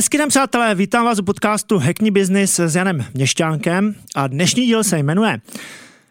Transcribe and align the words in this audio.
Hezký 0.00 0.18
den, 0.18 0.28
přátelé, 0.28 0.74
vítám 0.74 1.04
vás 1.04 1.18
u 1.18 1.22
podcastu 1.22 1.78
Hackney 1.78 2.10
Business 2.10 2.58
s 2.58 2.74
Janem 2.74 3.06
Měšťánkem 3.14 3.94
a 4.14 4.26
dnešní 4.26 4.66
díl 4.66 4.84
se 4.84 4.98
jmenuje 4.98 5.40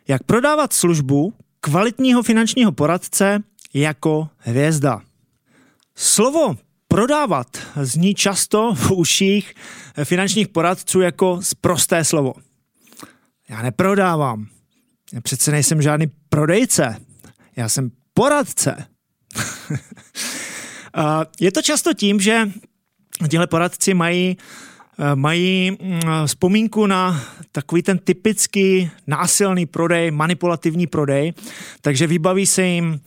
Jak 0.08 0.24
prodávat 0.24 0.74
službu 0.74 1.34
kvalitního 1.62 2.24
finančního 2.24 2.72
poradce 2.72 3.44
jako 3.74 4.30
hvězda. 4.38 5.02
Slovo 5.96 6.58
prodávat 6.88 7.58
zní 7.82 8.16
často 8.16 8.74
v 8.76 8.92
uších 8.92 9.54
finančních 10.04 10.48
poradců 10.48 11.02
jako 11.02 11.40
sprosté 11.42 12.06
slovo. 12.06 12.34
Já 13.50 13.62
neprodávám. 13.62 14.48
Já 15.14 15.22
přece 15.22 15.52
nejsem 15.52 15.82
žádný 15.82 16.08
prodejce. 16.30 16.96
Já 17.56 17.70
jsem 17.70 17.92
poradce. 18.14 18.86
Je 21.40 21.52
to 21.52 21.62
často 21.62 21.94
tím, 21.94 22.20
že 22.20 22.52
Těhle 23.28 23.48
poradci 23.48 23.94
mají, 23.94 24.38
eh, 25.00 25.16
mají 25.16 25.72
mm, 25.72 26.02
vzpomínku 26.26 26.88
na 26.88 27.22
takový 27.52 27.82
ten 27.84 27.98
typický 27.98 28.92
násilný 29.08 29.66
prodej, 29.66 30.12
manipulativní 30.12 30.88
prodej, 30.88 31.34
takže 31.82 32.08
vybaví 32.08 32.46
se 32.46 32.64
jim 32.64 33.02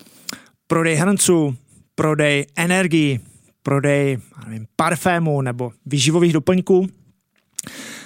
prodej 0.67 0.95
hrnců, 0.95 1.56
prodej 1.95 2.47
energii, 2.56 3.20
prodej 3.62 4.19
nevím, 4.47 4.67
parfému 4.77 5.43
nebo 5.43 5.73
výživových 5.87 6.33
doplňků. 6.33 6.89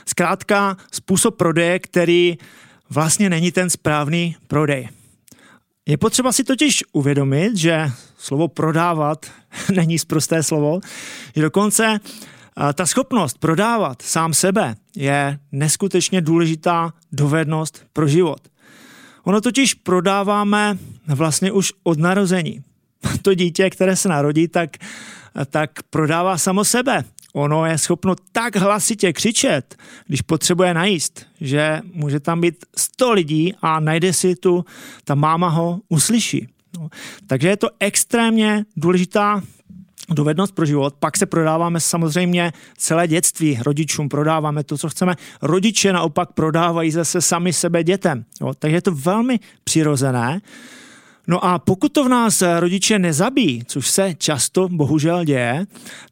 Zkrátka 0.06 0.76
způsob 0.92 1.36
prodeje, 1.36 1.78
který 1.78 2.38
vlastně 2.90 3.30
není 3.30 3.52
ten 3.52 3.70
správný 3.70 4.36
prodej. 4.48 4.88
Je 5.86 5.96
potřeba 5.96 6.32
si 6.32 6.44
totiž 6.44 6.84
uvědomit, 6.92 7.56
že 7.56 7.90
slovo 8.26 8.48
prodávat 8.48 9.26
není 9.74 9.98
zprosté 9.98 10.42
slovo, 10.42 10.80
že 11.36 11.42
dokonce 11.42 12.00
ta 12.74 12.86
schopnost 12.86 13.38
prodávat 13.38 14.02
sám 14.02 14.34
sebe 14.34 14.74
je 14.96 15.38
neskutečně 15.52 16.20
důležitá 16.20 16.92
dovednost 17.12 17.86
pro 17.92 18.08
život. 18.08 18.40
Ono 19.24 19.40
totiž 19.40 19.74
prodáváme 19.74 20.78
vlastně 21.06 21.52
už 21.52 21.72
od 21.82 21.98
narození. 21.98 22.62
To 23.22 23.34
dítě, 23.34 23.70
které 23.70 23.96
se 23.96 24.08
narodí, 24.08 24.48
tak, 24.48 24.70
tak 25.50 25.70
prodává 25.90 26.38
samo 26.38 26.64
sebe. 26.64 27.04
Ono 27.34 27.66
je 27.66 27.78
schopno 27.78 28.14
tak 28.32 28.56
hlasitě 28.56 29.12
křičet, 29.12 29.76
když 30.06 30.22
potřebuje 30.22 30.74
najíst, 30.74 31.26
že 31.40 31.80
může 31.92 32.20
tam 32.20 32.40
být 32.40 32.64
100 32.76 33.12
lidí 33.12 33.54
a 33.62 33.80
najde 33.80 34.12
si 34.12 34.36
tu, 34.36 34.64
ta 35.04 35.14
máma 35.14 35.48
ho 35.48 35.80
uslyší. 35.88 36.55
No, 36.78 36.88
takže 37.26 37.48
je 37.48 37.56
to 37.56 37.68
extrémně 37.80 38.64
důležitá 38.76 39.42
dovednost 40.08 40.54
pro 40.54 40.66
život. 40.66 40.94
Pak 40.98 41.16
se 41.16 41.26
prodáváme 41.26 41.80
samozřejmě 41.80 42.52
celé 42.76 43.08
dětství. 43.08 43.58
Rodičům 43.62 44.08
prodáváme 44.08 44.64
to, 44.64 44.78
co 44.78 44.88
chceme. 44.88 45.14
Rodiče 45.42 45.92
naopak 45.92 46.32
prodávají 46.32 46.90
zase 46.90 47.20
sami 47.20 47.52
sebe 47.52 47.84
dětem. 47.84 48.24
Jo, 48.40 48.54
takže 48.58 48.76
je 48.76 48.82
to 48.82 48.92
velmi 48.92 49.40
přirozené. 49.64 50.40
No 51.26 51.44
a 51.44 51.58
pokud 51.58 51.92
to 51.92 52.04
v 52.04 52.08
nás 52.08 52.42
rodiče 52.58 52.98
nezabíjí, 52.98 53.62
což 53.66 53.88
se 53.90 54.14
často 54.14 54.68
bohužel 54.68 55.24
děje, 55.24 55.66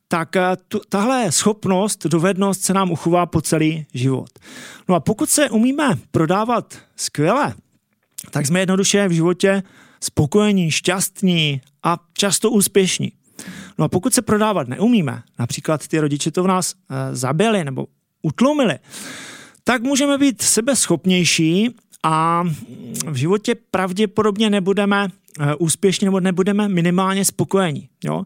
tak 0.08 0.36
eh, 0.36 0.56
tu, 0.68 0.80
tahle 0.88 1.32
schopnost, 1.32 2.06
dovednost 2.06 2.62
se 2.62 2.74
nám 2.74 2.90
uchová 2.90 3.26
po 3.26 3.40
celý 3.40 3.86
život. 3.94 4.30
No 4.88 4.94
a 4.94 5.00
pokud 5.00 5.30
se 5.30 5.50
umíme 5.50 5.98
prodávat 6.10 6.74
skvěle, 6.96 7.54
tak 8.30 8.46
jsme 8.46 8.60
jednoduše 8.60 9.08
v 9.08 9.12
životě 9.12 9.62
spokojení, 10.04 10.70
šťastní 10.70 11.60
a 11.82 11.98
často 12.12 12.50
úspěšní. 12.50 13.12
No 13.78 13.84
a 13.84 13.88
pokud 13.88 14.14
se 14.14 14.22
prodávat 14.22 14.68
neumíme, 14.68 15.22
například 15.38 15.88
ty 15.88 16.00
rodiče 16.00 16.30
to 16.30 16.42
v 16.42 16.46
nás 16.46 16.74
e, 16.74 17.16
zabili 17.16 17.64
nebo 17.64 17.86
utlumili, 18.22 18.78
tak 19.64 19.82
můžeme 19.82 20.18
být 20.18 20.42
sebeschopnější 20.42 21.70
a 22.02 22.44
v 23.06 23.16
životě 23.16 23.54
pravděpodobně 23.70 24.50
nebudeme 24.50 25.06
e, 25.06 25.54
úspěšní 25.54 26.04
nebo 26.04 26.20
nebudeme 26.20 26.68
minimálně 26.68 27.24
spokojení. 27.24 27.88
Jo? 28.04 28.24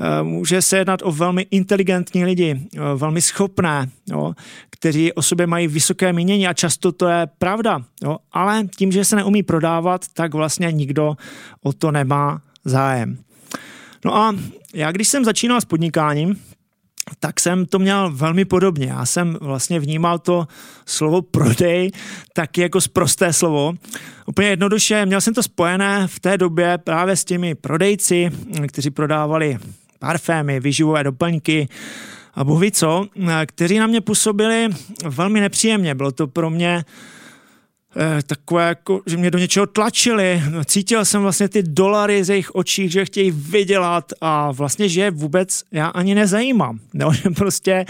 E, 0.00 0.22
může 0.22 0.62
se 0.62 0.78
jednat 0.78 1.00
o 1.02 1.12
velmi 1.12 1.46
inteligentní 1.50 2.24
lidi, 2.24 2.60
velmi 2.96 3.22
schopné, 3.22 3.88
jo, 4.10 4.32
kteří 4.70 5.12
o 5.12 5.22
sobě 5.22 5.46
mají 5.46 5.68
vysoké 5.68 6.12
mínění 6.12 6.48
a 6.48 6.52
často 6.52 6.92
to 6.92 7.08
je 7.08 7.28
pravda. 7.38 7.82
Jo, 8.04 8.16
ale 8.32 8.64
tím, 8.76 8.92
že 8.92 9.04
se 9.04 9.16
neumí 9.16 9.42
prodávat, 9.42 10.04
tak 10.12 10.34
vlastně 10.34 10.72
nikdo 10.72 11.16
o 11.62 11.72
to 11.72 11.90
nemá 11.90 12.42
zájem. 12.64 13.18
No 14.04 14.16
a 14.16 14.34
já, 14.74 14.92
když 14.92 15.08
jsem 15.08 15.24
začínal 15.24 15.60
s 15.60 15.64
podnikáním, 15.64 16.40
tak 17.20 17.40
jsem 17.40 17.66
to 17.66 17.78
měl 17.78 18.10
velmi 18.10 18.44
podobně. 18.44 18.86
Já 18.86 19.06
jsem 19.06 19.38
vlastně 19.40 19.80
vnímal 19.80 20.18
to 20.18 20.46
slovo 20.86 21.22
prodej 21.22 21.90
taky 22.32 22.60
jako 22.60 22.80
sprosté 22.80 23.32
slovo. 23.32 23.72
Úplně 24.26 24.48
jednoduše, 24.48 25.06
měl 25.06 25.20
jsem 25.20 25.34
to 25.34 25.42
spojené 25.42 26.06
v 26.06 26.20
té 26.20 26.38
době 26.38 26.78
právě 26.78 27.16
s 27.16 27.24
těmi 27.24 27.54
prodejci, 27.54 28.30
kteří 28.68 28.90
prodávali 28.90 29.58
parfémy, 30.00 30.60
vyživové 30.60 31.04
doplňky, 31.04 31.68
a 32.34 32.44
bohu 32.44 32.70
co, 32.72 33.06
kteří 33.46 33.78
na 33.78 33.86
mě 33.86 34.00
působili 34.00 34.68
velmi 35.04 35.40
nepříjemně. 35.40 35.94
Bylo 35.94 36.12
to 36.12 36.26
pro 36.26 36.50
mě 36.50 36.84
eh, 37.96 38.22
takové, 38.22 38.68
jako, 38.68 39.00
že 39.06 39.16
mě 39.16 39.30
do 39.30 39.38
něčeho 39.38 39.66
tlačili. 39.66 40.42
Cítil 40.64 41.04
jsem 41.04 41.22
vlastně 41.22 41.48
ty 41.48 41.62
dolary 41.62 42.24
z 42.24 42.30
jejich 42.30 42.54
očí, 42.54 42.88
že 42.88 43.04
chtějí 43.04 43.30
vydělat 43.30 44.12
a 44.20 44.52
vlastně, 44.52 44.88
že 44.88 45.00
je 45.00 45.10
vůbec 45.10 45.62
já 45.72 45.86
ani 45.86 46.14
nezajímám. 46.14 46.78
No, 46.94 47.12
že 47.12 47.30
prostě 47.30 47.84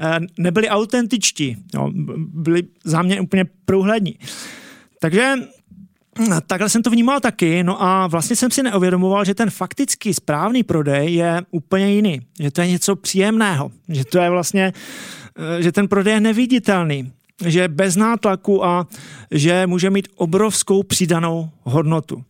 eh, 0.00 0.20
nebyli 0.38 0.68
autentičtí. 0.68 1.56
No, 1.74 1.90
byli 2.16 2.62
za 2.84 3.02
mě 3.02 3.20
úplně 3.20 3.44
průhlední. 3.64 4.18
Takže 5.00 5.34
Takhle 6.46 6.68
jsem 6.68 6.82
to 6.82 6.90
vnímal 6.90 7.20
taky, 7.20 7.62
no 7.62 7.82
a 7.82 8.06
vlastně 8.06 8.36
jsem 8.36 8.50
si 8.50 8.62
neuvědomoval, 8.62 9.24
že 9.24 9.34
ten 9.34 9.50
faktický 9.50 10.14
správný 10.14 10.62
prodej 10.62 11.14
je 11.14 11.42
úplně 11.50 11.90
jiný, 11.90 12.20
že 12.40 12.50
to 12.50 12.60
je 12.60 12.66
něco 12.66 12.96
příjemného, 12.96 13.70
že 13.88 14.04
to 14.04 14.18
je 14.18 14.30
vlastně, 14.30 14.72
eh, 15.58 15.62
že 15.62 15.72
ten 15.72 15.88
prodej 15.88 16.14
je 16.14 16.20
neviditelný, 16.20 17.12
že 17.46 17.60
je 17.60 17.68
bez 17.68 17.96
nátlaku 17.96 18.64
a 18.64 18.86
že 19.30 19.66
může 19.66 19.90
mít 19.90 20.08
obrovskou 20.14 20.82
přidanou 20.82 21.50
hodnotu. 21.62 22.24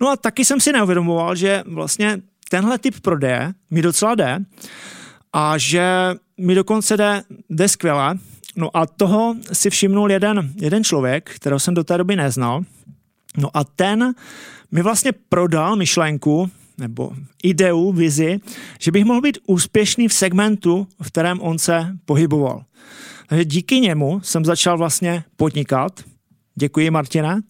No 0.00 0.08
a 0.08 0.16
taky 0.16 0.44
jsem 0.44 0.60
si 0.60 0.72
neuvědomoval, 0.72 1.36
že 1.36 1.62
vlastně 1.66 2.18
tenhle 2.48 2.78
typ 2.78 3.00
prodeje 3.00 3.52
mi 3.70 3.82
docela 3.82 4.14
jde 4.14 4.38
a 5.32 5.58
že 5.58 5.84
mi 6.38 6.54
dokonce 6.54 6.96
jde, 6.96 7.22
jde 7.50 7.68
skvěle. 7.68 8.14
No 8.56 8.76
a 8.76 8.86
toho 8.86 9.34
si 9.52 9.70
všimnul 9.70 10.12
jeden, 10.12 10.52
jeden 10.56 10.84
člověk, 10.84 11.30
kterého 11.30 11.60
jsem 11.60 11.74
do 11.74 11.84
té 11.84 11.98
doby 11.98 12.16
neznal, 12.16 12.62
No 13.36 13.56
a 13.56 13.64
ten 13.64 14.14
mi 14.70 14.82
vlastně 14.82 15.12
prodal 15.28 15.76
myšlenku 15.76 16.50
nebo 16.78 17.12
ideu, 17.42 17.92
vizi, 17.92 18.40
že 18.80 18.90
bych 18.90 19.04
mohl 19.04 19.20
být 19.20 19.38
úspěšný 19.46 20.08
v 20.08 20.12
segmentu, 20.12 20.86
v 21.02 21.06
kterém 21.06 21.40
on 21.40 21.58
se 21.58 21.96
pohyboval. 22.04 22.64
Takže 23.28 23.44
díky 23.44 23.80
němu 23.80 24.20
jsem 24.20 24.44
začal 24.44 24.78
vlastně 24.78 25.24
podnikat. 25.36 26.00
Děkuji, 26.54 26.90
Martina. 26.90 27.40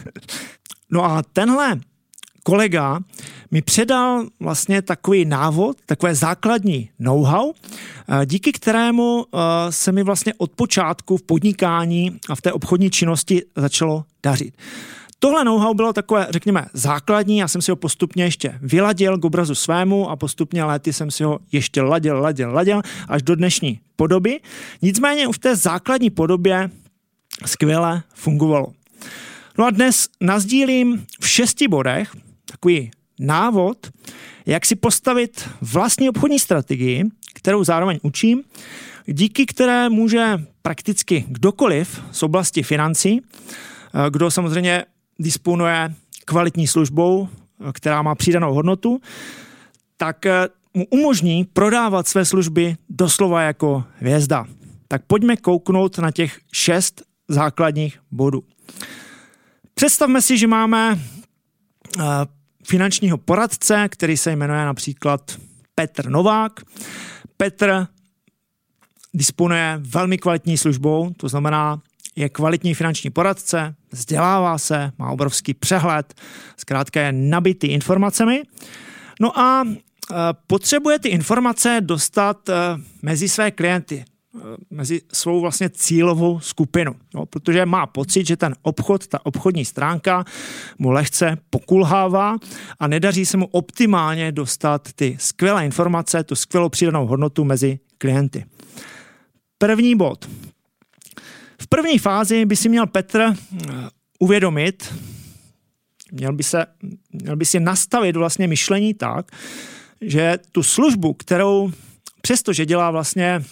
no 0.90 1.04
a 1.04 1.22
tenhle 1.22 1.80
kolega 2.42 3.00
mi 3.50 3.62
předal 3.62 4.26
vlastně 4.40 4.82
takový 4.82 5.24
návod, 5.24 5.76
takové 5.86 6.14
základní 6.14 6.90
know-how, 6.98 7.52
eh, 7.52 8.26
díky 8.26 8.52
kterému 8.52 9.24
eh, 9.24 9.38
se 9.72 9.92
mi 9.92 10.02
vlastně 10.02 10.34
od 10.38 10.50
počátku 10.50 11.16
v 11.16 11.22
podnikání 11.22 12.18
a 12.28 12.34
v 12.34 12.42
té 12.42 12.52
obchodní 12.52 12.90
činnosti 12.90 13.42
začalo 13.56 14.04
dařit. 14.22 14.54
Tohle 15.22 15.44
know-how 15.44 15.74
bylo 15.74 15.92
takové, 15.92 16.26
řekněme, 16.30 16.66
základní, 16.72 17.38
já 17.38 17.48
jsem 17.48 17.62
si 17.62 17.70
ho 17.70 17.76
postupně 17.76 18.24
ještě 18.24 18.58
vyladil 18.62 19.18
k 19.18 19.24
obrazu 19.24 19.54
svému 19.54 20.10
a 20.10 20.16
postupně 20.16 20.64
léty 20.64 20.92
jsem 20.92 21.10
si 21.10 21.24
ho 21.24 21.38
ještě 21.52 21.82
ladil, 21.82 22.20
ladil, 22.20 22.52
ladil 22.52 22.82
až 23.08 23.22
do 23.22 23.36
dnešní 23.36 23.80
podoby. 23.96 24.40
Nicméně 24.82 25.26
už 25.26 25.36
v 25.36 25.38
té 25.38 25.56
základní 25.56 26.10
podobě 26.10 26.70
skvěle 27.46 28.02
fungovalo. 28.14 28.72
No 29.58 29.66
a 29.66 29.70
dnes 29.70 30.08
nazdílím 30.20 31.06
v 31.20 31.28
šesti 31.28 31.68
bodech 31.68 32.16
takový 32.44 32.90
návod, 33.18 33.90
jak 34.46 34.66
si 34.66 34.76
postavit 34.76 35.48
vlastní 35.60 36.08
obchodní 36.08 36.38
strategii, 36.38 37.04
kterou 37.34 37.64
zároveň 37.64 37.98
učím, 38.02 38.42
díky 39.06 39.46
které 39.46 39.88
může 39.88 40.44
prakticky 40.62 41.24
kdokoliv 41.28 42.02
z 42.12 42.22
oblasti 42.22 42.62
financí, 42.62 43.20
kdo 44.10 44.30
samozřejmě 44.30 44.84
disponuje 45.20 45.94
kvalitní 46.24 46.66
službou, 46.66 47.28
která 47.72 48.02
má 48.02 48.14
přidanou 48.14 48.54
hodnotu, 48.54 49.00
tak 49.96 50.26
eh, 50.26 50.48
mu 50.74 50.86
umožní 50.90 51.44
prodávat 51.44 52.08
své 52.08 52.24
služby 52.24 52.76
doslova 52.88 53.42
jako 53.42 53.84
hvězda. 53.98 54.46
Tak 54.88 55.02
pojďme 55.06 55.36
kouknout 55.36 55.98
na 55.98 56.10
těch 56.10 56.40
šest 56.52 57.02
základních 57.28 58.00
bodů. 58.10 58.42
Představme 59.74 60.22
si, 60.22 60.38
že 60.38 60.46
máme 60.46 60.98
eh, 61.98 62.02
finančního 62.64 63.18
poradce, 63.18 63.88
který 63.88 64.16
se 64.16 64.36
jmenuje 64.36 64.64
například 64.64 65.38
Petr 65.74 66.08
Novák. 66.08 66.60
Petr 67.36 67.86
disponuje 69.14 69.80
velmi 69.80 70.18
kvalitní 70.18 70.58
službou, 70.58 71.10
to 71.16 71.28
znamená, 71.28 71.82
je 72.16 72.28
kvalitní 72.28 72.74
finanční 72.74 73.10
poradce, 73.10 73.74
vzdělává 73.92 74.58
se, 74.58 74.92
má 74.98 75.10
obrovský 75.10 75.54
přehled, 75.54 76.14
zkrátka 76.56 77.00
je 77.00 77.12
nabitý 77.12 77.66
informacemi. 77.66 78.42
No 79.20 79.38
a 79.38 79.64
e, 79.64 79.74
potřebuje 80.46 80.98
ty 80.98 81.08
informace 81.08 81.76
dostat 81.80 82.48
e, 82.48 82.54
mezi 83.02 83.28
své 83.28 83.50
klienty, 83.50 83.96
e, 83.96 84.04
mezi 84.70 85.00
svou 85.12 85.40
vlastně 85.40 85.70
cílovou 85.70 86.40
skupinu, 86.40 86.94
no, 87.14 87.26
protože 87.26 87.66
má 87.66 87.86
pocit, 87.86 88.26
že 88.26 88.36
ten 88.36 88.54
obchod, 88.62 89.06
ta 89.06 89.26
obchodní 89.26 89.64
stránka 89.64 90.24
mu 90.78 90.90
lehce 90.90 91.36
pokulhává 91.50 92.36
a 92.80 92.86
nedaří 92.86 93.26
se 93.26 93.36
mu 93.36 93.46
optimálně 93.46 94.32
dostat 94.32 94.88
ty 94.92 95.16
skvělé 95.20 95.64
informace, 95.64 96.24
tu 96.24 96.34
skvělou 96.34 96.68
přidanou 96.68 97.06
hodnotu 97.06 97.44
mezi 97.44 97.78
klienty. 97.98 98.44
První 99.58 99.94
bod. 99.94 100.28
V 101.60 101.66
první 101.66 101.98
fázi 101.98 102.44
by 102.44 102.56
si 102.56 102.68
měl 102.68 102.86
Petr 102.86 103.20
eh, 103.20 103.34
uvědomit, 104.18 104.94
měl 106.12 106.32
by, 106.32 106.42
se, 106.42 106.66
měl 107.12 107.36
by 107.36 107.44
si 107.44 107.60
nastavit 107.60 108.16
vlastně 108.16 108.46
myšlení 108.46 108.94
tak, 108.94 109.32
že 110.00 110.38
tu 110.52 110.62
službu, 110.62 111.14
kterou 111.14 111.72
přestože 112.22 112.66
dělá 112.66 112.90
vlastně, 112.90 113.42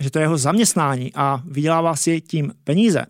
že 0.00 0.10
to 0.10 0.18
je 0.18 0.22
jeho 0.22 0.38
zaměstnání 0.38 1.12
a 1.14 1.42
vydělává 1.44 1.96
si 1.96 2.20
tím 2.20 2.52
peníze, 2.64 3.06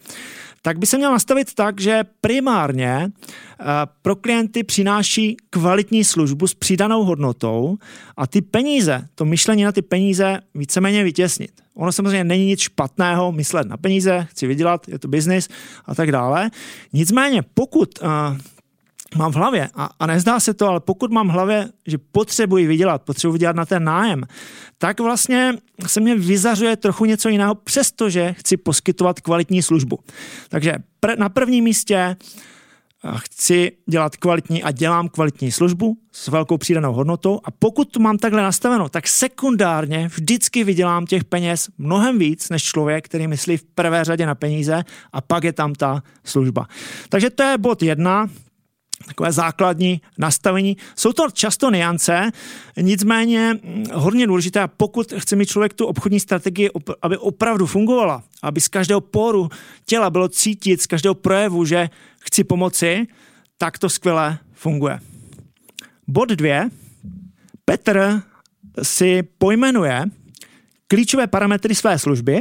tak 0.66 0.78
by 0.78 0.86
se 0.86 0.98
měl 0.98 1.12
nastavit 1.12 1.54
tak, 1.54 1.80
že 1.80 2.04
primárně 2.20 3.08
eh, 3.10 3.64
pro 4.02 4.16
klienty 4.16 4.62
přináší 4.62 5.36
kvalitní 5.50 6.04
službu 6.04 6.46
s 6.46 6.54
přidanou 6.54 7.04
hodnotou 7.04 7.76
a 8.16 8.26
ty 8.26 8.42
peníze, 8.42 9.08
to 9.14 9.24
myšlení 9.24 9.64
na 9.64 9.72
ty 9.72 9.82
peníze 9.82 10.40
víceméně 10.54 11.04
vytěsnit. 11.04 11.50
Ono 11.74 11.92
samozřejmě 11.92 12.24
není 12.24 12.46
nic 12.46 12.60
špatného 12.60 13.32
myslet 13.32 13.66
na 13.66 13.76
peníze, 13.76 14.26
chci 14.30 14.46
vydělat, 14.46 14.88
je 14.88 14.98
to 14.98 15.08
biznis 15.08 15.48
a 15.84 15.94
tak 15.94 16.12
dále. 16.12 16.50
Nicméně 16.92 17.42
pokud 17.54 17.88
uh, 18.02 18.08
mám 19.16 19.32
v 19.32 19.36
hlavě, 19.36 19.68
a, 19.74 19.90
a 19.98 20.06
nezdá 20.06 20.40
se 20.40 20.54
to, 20.54 20.68
ale 20.68 20.80
pokud 20.80 21.12
mám 21.12 21.28
v 21.28 21.32
hlavě, 21.32 21.68
že 21.86 21.98
potřebuji 21.98 22.66
vydělat, 22.66 23.02
potřebuji 23.02 23.32
vydělat 23.32 23.56
na 23.56 23.66
ten 23.66 23.84
nájem, 23.84 24.22
tak 24.78 25.00
vlastně 25.00 25.52
se 25.86 26.00
mě 26.00 26.14
vyzařuje 26.14 26.76
trochu 26.76 27.04
něco 27.04 27.28
jiného, 27.28 27.54
přestože 27.54 28.32
chci 28.38 28.56
poskytovat 28.56 29.20
kvalitní 29.20 29.62
službu. 29.62 29.98
Takže 30.48 30.74
pr- 31.02 31.18
na 31.18 31.28
prvním 31.28 31.64
místě 31.64 32.16
chci 33.16 33.72
dělat 33.86 34.16
kvalitní 34.16 34.62
a 34.62 34.70
dělám 34.70 35.08
kvalitní 35.08 35.52
službu 35.52 35.96
s 36.12 36.28
velkou 36.28 36.58
přidanou 36.58 36.92
hodnotou 36.92 37.40
a 37.44 37.50
pokud 37.50 37.92
to 37.92 38.00
mám 38.00 38.18
takhle 38.18 38.42
nastaveno, 38.42 38.88
tak 38.88 39.08
sekundárně 39.08 40.08
vždycky 40.14 40.64
vydělám 40.64 41.06
těch 41.06 41.24
peněz 41.24 41.68
mnohem 41.78 42.18
víc 42.18 42.48
než 42.48 42.62
člověk, 42.62 43.04
který 43.04 43.26
myslí 43.26 43.56
v 43.56 43.64
prvé 43.64 44.04
řadě 44.04 44.26
na 44.26 44.34
peníze 44.34 44.84
a 45.12 45.20
pak 45.20 45.44
je 45.44 45.52
tam 45.52 45.74
ta 45.74 46.02
služba. 46.24 46.66
Takže 47.08 47.30
to 47.30 47.42
je 47.42 47.58
bod 47.58 47.82
jedna, 47.82 48.28
takové 49.06 49.32
základní 49.32 50.00
nastavení. 50.18 50.76
Jsou 50.96 51.12
to 51.12 51.30
často 51.30 51.70
niance, 51.70 52.30
nicméně 52.80 53.54
hm, 53.54 53.84
hodně 53.92 54.26
důležité, 54.26 54.68
pokud 54.76 55.12
chce 55.18 55.36
mít 55.36 55.46
člověk 55.46 55.74
tu 55.74 55.86
obchodní 55.86 56.20
strategii, 56.20 56.70
aby 57.02 57.18
opravdu 57.18 57.66
fungovala, 57.66 58.22
aby 58.42 58.60
z 58.60 58.68
každého 58.68 59.00
poru 59.00 59.48
těla 59.86 60.10
bylo 60.10 60.28
cítit, 60.28 60.82
z 60.82 60.86
každého 60.86 61.14
projevu, 61.14 61.64
že 61.64 61.88
chci 62.20 62.44
pomoci, 62.44 63.06
tak 63.58 63.78
to 63.78 63.88
skvěle 63.88 64.38
funguje. 64.52 65.00
Bod 66.08 66.28
dvě. 66.28 66.68
Petr 67.64 68.22
si 68.82 69.22
pojmenuje 69.22 70.04
klíčové 70.88 71.26
parametry 71.26 71.74
své 71.74 71.98
služby, 71.98 72.40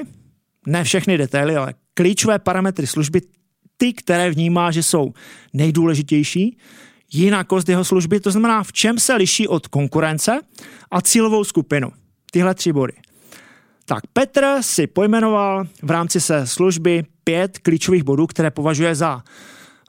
ne 0.67 0.83
všechny 0.83 1.17
detaily, 1.17 1.55
ale 1.55 1.73
klíčové 1.93 2.39
parametry 2.39 2.87
služby 2.87 3.21
ty, 3.83 3.93
které 3.93 4.31
vnímá, 4.31 4.71
že 4.71 4.83
jsou 4.83 5.13
nejdůležitější, 5.53 6.57
jinakost 7.13 7.69
jeho 7.69 7.83
služby, 7.83 8.19
to 8.19 8.31
znamená, 8.31 8.63
v 8.63 8.73
čem 8.73 8.99
se 8.99 9.15
liší 9.15 9.47
od 9.47 9.67
konkurence 9.67 10.39
a 10.91 11.01
cílovou 11.01 11.43
skupinu. 11.43 11.91
Tyhle 12.31 12.55
tři 12.55 12.73
body. 12.73 12.93
Tak 13.85 14.07
Petr 14.13 14.45
si 14.61 14.87
pojmenoval 14.87 15.67
v 15.81 15.91
rámci 15.91 16.21
své 16.21 16.47
služby 16.47 17.03
pět 17.23 17.59
klíčových 17.59 18.03
bodů, 18.03 18.27
které 18.27 18.51
považuje 18.51 18.95
za 18.95 19.23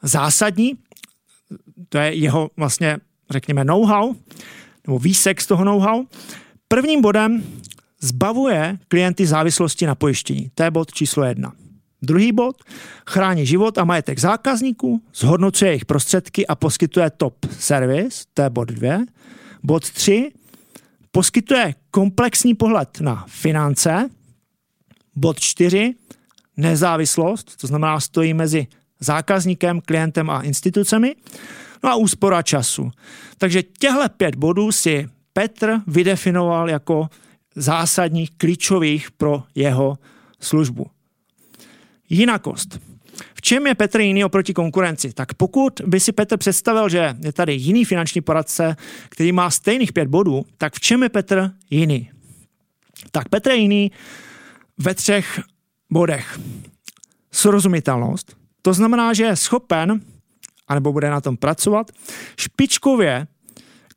zásadní. 0.02 0.75
To 1.88 1.99
je 1.99 2.14
jeho 2.14 2.50
vlastně, 2.56 2.99
řekněme, 3.31 3.64
know-how, 3.64 4.14
nebo 4.87 4.99
výsek 4.99 5.40
z 5.40 5.47
toho 5.47 5.64
know-how. 5.64 6.05
Prvním 6.69 7.02
bodem 7.02 7.43
zbavuje 8.00 8.79
klienty 8.88 9.26
závislosti 9.26 9.87
na 9.87 9.94
pojištění. 9.94 10.50
To 10.55 10.62
je 10.62 10.70
bod 10.70 10.93
číslo 10.93 11.25
jedna. 11.25 11.52
Druhý 12.04 12.32
bod, 12.32 12.56
chrání 13.06 13.46
život 13.46 13.78
a 13.78 13.84
majetek 13.84 14.18
zákazníků, 14.18 15.02
zhodnocuje 15.14 15.70
jejich 15.70 15.84
prostředky 15.84 16.46
a 16.46 16.54
poskytuje 16.54 17.10
top 17.10 17.46
service, 17.58 18.24
to 18.34 18.42
je 18.42 18.50
bod 18.50 18.68
dvě. 18.68 19.00
Bod 19.62 19.90
tři, 19.90 20.32
poskytuje 21.10 21.74
komplexní 21.90 22.54
pohled 22.54 23.00
na 23.00 23.24
finance. 23.28 24.10
Bod 25.16 25.40
čtyři, 25.40 25.94
nezávislost, 26.56 27.56
to 27.56 27.66
znamená 27.66 28.00
stojí 28.00 28.34
mezi 28.34 28.66
zákazníkem, 29.00 29.80
klientem 29.80 30.30
a 30.30 30.42
institucemi. 30.42 31.16
No 31.84 31.90
a 31.90 31.94
úspora 31.94 32.42
času. 32.42 32.90
Takže 33.38 33.62
těhle 33.62 34.08
pět 34.08 34.34
bodů 34.34 34.72
si 34.72 35.08
Petr 35.32 35.80
vydefinoval 35.86 36.70
jako 36.70 37.08
zásadních, 37.56 38.30
klíčových 38.30 39.10
pro 39.10 39.42
jeho 39.54 39.98
službu. 40.40 40.86
Jinakost. 42.10 42.80
V 43.34 43.40
čem 43.40 43.66
je 43.66 43.74
Petr 43.74 44.00
jiný 44.00 44.24
oproti 44.24 44.54
konkurenci? 44.54 45.12
Tak 45.12 45.34
pokud 45.34 45.80
by 45.86 46.00
si 46.00 46.12
Petr 46.12 46.36
představil, 46.36 46.88
že 46.88 47.16
je 47.24 47.32
tady 47.32 47.54
jiný 47.54 47.84
finanční 47.84 48.20
poradce, 48.20 48.76
který 49.08 49.32
má 49.32 49.50
stejných 49.50 49.92
pět 49.92 50.08
bodů, 50.08 50.46
tak 50.58 50.74
v 50.74 50.80
čem 50.80 51.02
je 51.02 51.08
Petr 51.08 51.50
jiný? 51.70 52.10
Tak 53.10 53.28
Petr 53.28 53.50
je 53.50 53.56
jiný 53.56 53.92
ve 54.78 54.94
třech 54.94 55.40
bodech. 55.90 56.38
Srozumitelnost, 57.32 58.37
to 58.62 58.73
znamená, 58.73 59.12
že 59.12 59.25
je 59.25 59.37
schopen, 59.37 60.00
anebo 60.68 60.92
bude 60.92 61.11
na 61.11 61.20
tom 61.20 61.37
pracovat, 61.37 61.92
špičkově 62.37 63.26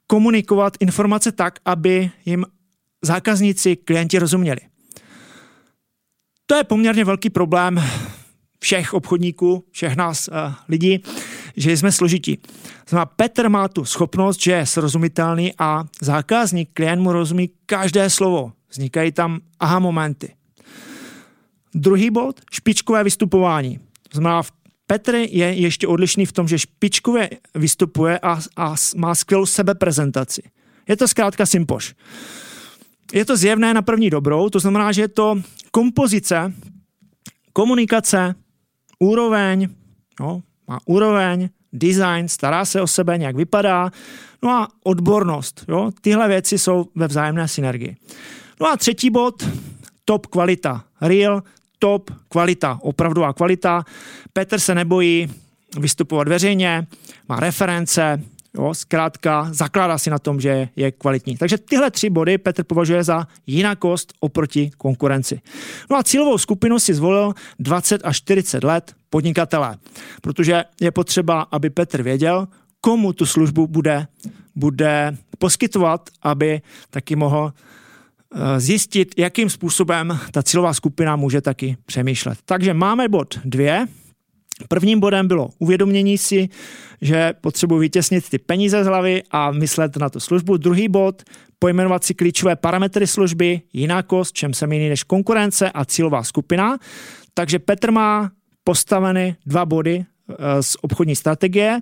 komunikovat 0.07 0.73
informace 0.79 1.31
tak, 1.31 1.59
aby 1.65 2.11
jim 2.25 2.45
zákazníci, 3.01 3.75
klienti 3.75 4.19
rozuměli. 4.19 4.59
To 6.49 6.55
je 6.55 6.63
poměrně 6.63 7.05
velký 7.05 7.29
problém 7.29 7.83
všech 8.59 8.93
obchodníků, 8.93 9.63
všech 9.71 9.95
nás 9.95 10.27
uh, 10.27 10.53
lidí, 10.69 11.03
že 11.57 11.77
jsme 11.77 11.91
složití. 11.91 12.39
Znamená, 12.89 13.05
Petr 13.05 13.49
má 13.49 13.67
tu 13.67 13.85
schopnost, 13.85 14.41
že 14.41 14.51
je 14.51 14.65
srozumitelný 14.65 15.53
a 15.59 15.83
zákazník, 16.01 16.69
klient 16.73 17.01
mu 17.01 17.11
rozumí 17.11 17.49
každé 17.65 18.09
slovo. 18.09 18.51
Vznikají 18.69 19.11
tam 19.11 19.39
aha 19.59 19.79
momenty. 19.79 20.35
Druhý 21.73 22.09
bod, 22.09 22.41
špičkové 22.51 23.03
vystupování. 23.03 23.79
Znamená, 24.13 24.41
Petr 24.87 25.15
je 25.15 25.53
ještě 25.53 25.87
odlišný 25.87 26.25
v 26.25 26.31
tom, 26.31 26.47
že 26.47 26.59
špičkově 26.59 27.29
vystupuje 27.55 28.19
a, 28.19 28.39
a 28.55 28.75
má 28.95 29.15
skvělou 29.15 29.45
sebeprezentaci. 29.45 30.41
Je 30.87 30.97
to 30.97 31.07
zkrátka 31.07 31.45
simpoš 31.45 31.95
je 33.13 33.25
to 33.25 33.37
zjevné 33.37 33.73
na 33.73 33.81
první 33.81 34.09
dobrou, 34.09 34.49
to 34.49 34.59
znamená, 34.59 34.91
že 34.91 35.01
je 35.01 35.07
to 35.07 35.41
kompozice, 35.77 36.53
komunikace, 37.53 38.35
úroveň, 38.99 39.69
no, 40.19 40.41
má 40.67 40.79
úroveň, 40.85 41.49
design, 41.73 42.27
stará 42.27 42.65
se 42.65 42.81
o 42.81 42.87
sebe, 42.87 43.17
nějak 43.17 43.35
vypadá, 43.35 43.91
no 44.43 44.49
a 44.49 44.67
odbornost. 44.83 45.65
Jo? 45.67 45.91
Tyhle 46.01 46.27
věci 46.27 46.57
jsou 46.57 46.85
ve 46.95 47.07
vzájemné 47.07 47.47
synergii. 47.47 47.95
No 48.61 48.67
a 48.67 48.77
třetí 48.77 49.09
bod, 49.09 49.49
top 50.05 50.27
kvalita. 50.27 50.83
Real, 51.01 51.43
top 51.79 52.11
kvalita, 52.29 52.79
opravdová 52.81 53.33
kvalita. 53.33 53.85
Petr 54.33 54.59
se 54.59 54.75
nebojí 54.75 55.29
vystupovat 55.79 56.27
veřejně, 56.27 56.87
má 57.29 57.39
reference, 57.39 58.23
Jo, 58.57 58.73
zkrátka 58.73 59.47
zakládá 59.51 59.97
si 59.97 60.09
na 60.09 60.19
tom, 60.19 60.39
že 60.39 60.69
je 60.75 60.91
kvalitní. 60.91 61.37
Takže 61.37 61.57
tyhle 61.57 61.91
tři 61.91 62.09
body 62.09 62.37
Petr 62.37 62.63
považuje 62.63 63.03
za 63.03 63.27
jinakost 63.47 64.13
oproti 64.19 64.71
konkurenci. 64.77 65.41
No 65.89 65.97
a 65.97 66.03
cílovou 66.03 66.37
skupinu 66.37 66.79
si 66.79 66.93
zvolil 66.93 67.33
20 67.59 68.01
až 68.03 68.17
40 68.17 68.63
let 68.63 68.95
podnikatele, 69.09 69.77
protože 70.21 70.63
je 70.81 70.91
potřeba, 70.91 71.41
aby 71.41 71.69
Petr 71.69 72.01
věděl, 72.03 72.47
komu 72.81 73.13
tu 73.13 73.25
službu 73.25 73.67
bude, 73.67 74.07
bude 74.55 75.17
poskytovat, 75.37 76.09
aby 76.21 76.61
taky 76.89 77.15
mohl 77.15 77.53
eh, 77.53 78.59
zjistit, 78.59 79.13
jakým 79.17 79.49
způsobem 79.49 80.19
ta 80.31 80.43
cílová 80.43 80.73
skupina 80.73 81.15
může 81.15 81.41
taky 81.41 81.77
přemýšlet. 81.85 82.39
Takže 82.45 82.73
máme 82.73 83.07
bod 83.09 83.39
dvě, 83.45 83.85
Prvním 84.67 84.99
bodem 84.99 85.27
bylo 85.27 85.49
uvědomění 85.59 86.17
si, 86.17 86.49
že 87.01 87.33
potřebuji 87.41 87.79
vytěsnit 87.79 88.29
ty 88.29 88.37
peníze 88.37 88.83
z 88.83 88.87
hlavy 88.87 89.23
a 89.31 89.51
myslet 89.51 89.97
na 89.97 90.09
tu 90.09 90.19
službu. 90.19 90.57
Druhý 90.57 90.89
bod, 90.89 91.23
pojmenovat 91.59 92.03
si 92.03 92.13
klíčové 92.13 92.55
parametry 92.55 93.07
služby, 93.07 93.61
jinákost, 93.73 94.35
čem 94.35 94.53
se 94.53 94.65
jiný 94.65 94.89
než 94.89 95.03
konkurence 95.03 95.71
a 95.71 95.85
cílová 95.85 96.23
skupina. 96.23 96.77
Takže 97.33 97.59
Petr 97.59 97.91
má 97.91 98.31
postaveny 98.63 99.35
dva 99.45 99.65
body 99.65 100.05
eh, 100.29 100.63
z 100.63 100.77
obchodní 100.81 101.15
strategie. 101.15 101.79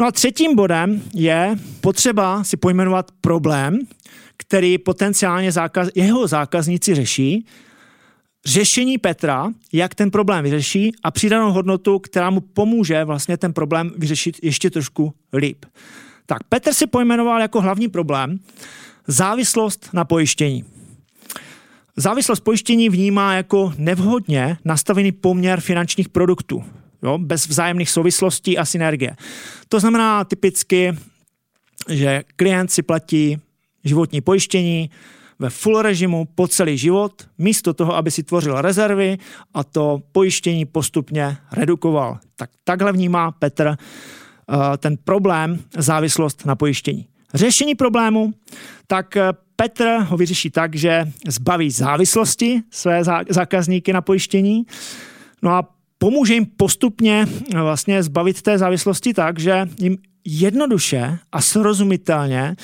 No 0.00 0.06
a 0.06 0.12
třetím 0.12 0.56
bodem 0.56 1.02
je 1.14 1.56
potřeba 1.80 2.44
si 2.44 2.56
pojmenovat 2.56 3.10
problém, 3.20 3.78
který 4.36 4.78
potenciálně 4.78 5.52
zákaz, 5.52 5.88
jeho 5.94 6.26
zákazníci 6.26 6.94
řeší, 6.94 7.46
řešení 8.44 8.98
Petra, 8.98 9.52
jak 9.72 9.94
ten 9.94 10.10
problém 10.10 10.44
vyřeší 10.44 10.92
a 11.02 11.10
přidanou 11.10 11.52
hodnotu, 11.52 11.98
která 11.98 12.30
mu 12.30 12.40
pomůže 12.40 13.04
vlastně 13.04 13.36
ten 13.36 13.52
problém 13.52 13.92
vyřešit 13.96 14.36
ještě 14.42 14.70
trošku 14.70 15.14
líp. 15.36 15.64
Tak 16.26 16.44
Petr 16.48 16.74
si 16.74 16.86
pojmenoval 16.86 17.40
jako 17.40 17.60
hlavní 17.60 17.88
problém 17.88 18.38
závislost 19.06 19.88
na 19.92 20.04
pojištění. 20.04 20.64
Závislost 21.96 22.40
pojištění 22.40 22.88
vnímá 22.88 23.34
jako 23.34 23.72
nevhodně 23.78 24.56
nastavený 24.64 25.12
poměr 25.12 25.60
finančních 25.60 26.08
produktů, 26.08 26.64
jo, 27.02 27.18
bez 27.18 27.48
vzájemných 27.48 27.90
souvislostí 27.90 28.58
a 28.58 28.64
synergie. 28.64 29.16
To 29.68 29.80
znamená 29.80 30.24
typicky, 30.24 30.92
že 31.88 32.22
klient 32.36 32.70
si 32.70 32.82
platí 32.82 33.38
životní 33.84 34.20
pojištění, 34.20 34.90
ve 35.38 35.50
full 35.50 35.82
režimu 35.82 36.28
po 36.34 36.48
celý 36.48 36.78
život, 36.78 37.12
místo 37.38 37.74
toho, 37.74 37.96
aby 37.96 38.10
si 38.10 38.22
tvořil 38.22 38.60
rezervy 38.60 39.18
a 39.54 39.64
to 39.64 40.02
pojištění 40.12 40.64
postupně 40.64 41.36
redukoval. 41.52 42.18
Tak 42.36 42.50
takhle 42.64 42.92
vnímá 42.92 43.30
Petr 43.30 43.66
uh, 43.66 43.76
ten 44.78 44.96
problém 45.04 45.58
závislost 45.78 46.46
na 46.46 46.56
pojištění. 46.56 47.06
Řešení 47.34 47.74
problému, 47.74 48.34
tak 48.86 49.16
eh, 49.16 49.32
Petr 49.56 49.88
ho 50.08 50.16
vyřeší 50.16 50.50
tak, 50.50 50.76
že 50.76 51.12
zbaví 51.28 51.70
závislosti 51.70 52.62
své 52.70 53.04
zákazníky 53.28 53.92
na 53.92 54.00
pojištění, 54.00 54.66
no 55.42 55.50
a 55.50 55.68
pomůže 55.98 56.34
jim 56.34 56.46
postupně 56.46 57.26
eh, 57.54 57.60
vlastně 57.60 58.02
zbavit 58.02 58.42
té 58.42 58.58
závislosti 58.58 59.14
tak, 59.14 59.38
že 59.38 59.68
jim 59.78 59.98
jednoduše 60.24 61.18
a 61.32 61.40
srozumitelně 61.40 62.56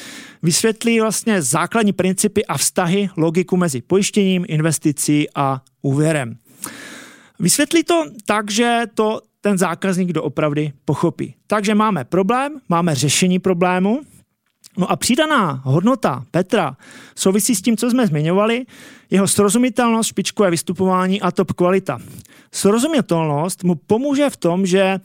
vysvětlí 0.43 1.01
vlastně 1.01 1.43
základní 1.43 1.93
principy 1.93 2.47
a 2.47 2.59
vztahy, 2.59 3.11
logiku 3.17 3.57
mezi 3.57 3.83
pojištěním, 3.83 4.45
investicí 4.49 5.27
a 5.35 5.63
úvěrem. 5.83 6.37
Vysvětlí 7.39 7.85
to 7.85 8.05
tak, 8.27 8.51
že 8.51 8.83
to 8.95 9.21
ten 9.41 9.59
zákazník 9.59 10.13
doopravdy 10.13 10.73
pochopí. 10.85 11.35
Takže 11.47 11.75
máme 11.75 12.05
problém, 12.05 12.61
máme 12.69 12.95
řešení 12.95 13.39
problému, 13.39 14.01
No 14.79 14.91
a 14.91 14.97
přidaná 14.97 15.63
hodnota 15.65 16.25
Petra 16.31 16.77
souvisí 17.15 17.55
s 17.55 17.63
tím, 17.63 17.77
co 17.77 17.91
jsme 17.91 18.07
zmiňovali, 18.07 18.67
jeho 19.11 19.29
srozumitelnost, 19.29 20.09
špičkové 20.09 20.51
vystupování 20.51 21.21
a 21.21 21.31
top 21.31 21.53
kvalita. 21.53 21.99
Srozumitelnost 22.53 23.65
mu 23.65 23.75
pomůže 23.75 24.31
v 24.31 24.37
tom, 24.37 24.67
že 24.67 25.01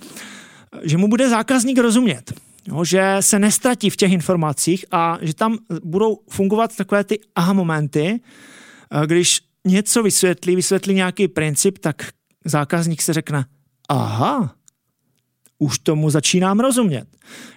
že 0.82 0.98
mu 0.98 1.08
bude 1.08 1.30
zákazník 1.30 1.78
rozumět. 1.78 2.34
Jo, 2.68 2.84
že 2.84 3.18
se 3.20 3.40
nestratí 3.40 3.90
v 3.90 3.96
těch 3.96 4.12
informacích 4.12 4.86
a 4.92 5.18
že 5.22 5.34
tam 5.34 5.58
budou 5.84 6.20
fungovat 6.30 6.76
takové 6.76 7.04
ty 7.04 7.20
aha 7.36 7.54
momenty, 7.54 8.20
eh, 8.92 9.08
když 9.08 9.42
něco 9.66 10.04
vysvětlí, 10.04 10.56
vysvětlí 10.56 10.94
nějaký 10.94 11.28
princip, 11.28 11.78
tak 11.78 12.08
zákazník 12.46 13.02
se 13.02 13.14
řekne, 13.14 13.46
aha, 13.90 14.56
už 15.60 15.80
tomu 15.80 16.10
začínám 16.10 16.60
rozumět. 16.60 17.08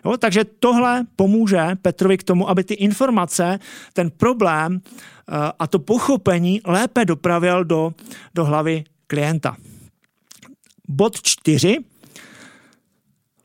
Jo, 0.04 0.16
takže 0.16 0.44
tohle 0.44 1.06
pomůže 1.16 1.66
Petrovi 1.82 2.18
k 2.18 2.22
tomu, 2.22 2.48
aby 2.50 2.64
ty 2.64 2.74
informace, 2.74 3.58
ten 3.92 4.10
problém 4.10 4.80
eh, 4.80 5.52
a 5.58 5.66
to 5.66 5.78
pochopení 5.78 6.60
lépe 6.64 7.04
dopravil 7.04 7.64
do, 7.64 7.94
do 8.34 8.44
hlavy 8.44 8.84
klienta. 9.06 9.56
Bod 10.88 11.22
čtyři 11.22 11.78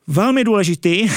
velmi 0.07 0.43
důležitý, 0.43 1.09